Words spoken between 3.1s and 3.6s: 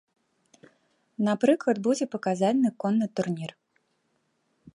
турнір.